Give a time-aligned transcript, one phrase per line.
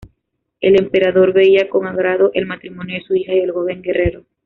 [0.61, 4.23] El emperador veía con agrado el matrimonio de su hija y el joven guerrero.